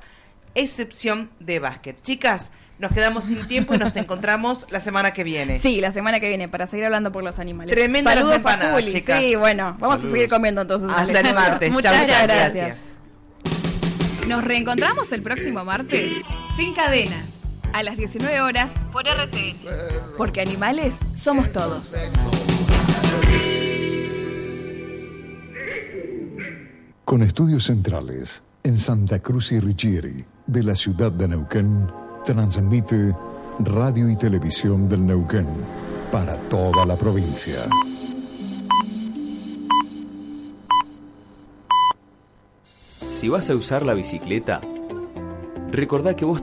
excepción 0.54 1.30
de 1.40 1.58
básquet. 1.58 2.00
Chicas, 2.02 2.50
nos 2.78 2.92
quedamos 2.92 3.24
sin 3.24 3.46
tiempo 3.48 3.74
y 3.74 3.78
nos 3.78 3.96
encontramos 3.96 4.66
la 4.70 4.80
semana 4.80 5.12
que 5.12 5.24
viene. 5.24 5.58
Sí, 5.58 5.80
la 5.80 5.92
semana 5.92 6.20
que 6.20 6.28
viene 6.28 6.48
para 6.48 6.66
seguir 6.66 6.86
hablando 6.86 7.10
por 7.12 7.24
los 7.24 7.38
animales. 7.38 7.74
Tremenda 7.74 8.10
las 8.14 8.20
Saludos 8.20 8.36
empanadas, 8.36 8.72
a 8.72 8.74
Juli. 8.74 8.92
chicas. 8.92 9.20
Sí, 9.20 9.34
bueno, 9.36 9.76
vamos 9.78 9.96
Saludos. 9.96 10.04
a 10.04 10.12
seguir 10.12 10.28
comiendo 10.28 10.60
entonces. 10.62 10.90
Hasta 10.94 11.20
el 11.20 11.34
martes. 11.34 11.72
Muchas, 11.72 11.92
Chau, 11.92 12.00
muchas 12.02 12.22
gracias. 12.24 12.54
gracias. 12.54 12.98
Nos 14.28 14.44
reencontramos 14.44 15.10
el 15.12 15.22
próximo 15.22 15.64
martes 15.64 16.12
sin 16.56 16.74
cadenas 16.74 17.24
a 17.72 17.82
las 17.82 17.96
19 17.96 18.40
horas 18.42 18.72
por 18.92 19.08
RCN. 19.08 19.56
Porque 20.16 20.40
animales 20.40 20.98
somos 21.14 21.50
todos. 21.50 21.94
Con 27.04 27.22
estudios 27.22 27.64
centrales 27.64 28.42
en 28.64 28.76
Santa 28.76 29.20
Cruz 29.20 29.52
y 29.52 29.60
Richieri 29.60 30.24
de 30.48 30.62
la 30.62 30.74
ciudad 30.74 31.12
de 31.12 31.28
Neuquén, 31.28 31.88
transmite 32.24 33.14
Radio 33.60 34.10
y 34.10 34.16
Televisión 34.16 34.88
del 34.88 35.04
Neuquén 35.06 35.46
para 36.10 36.36
toda 36.48 36.86
la 36.86 36.96
provincia. 36.96 37.58
Si 43.12 43.28
vas 43.28 43.50
a 43.50 43.54
usar 43.54 43.84
la 43.84 43.92
bicicleta, 43.92 44.62
recordá 45.70 46.16
que 46.16 46.24
vos 46.24 46.36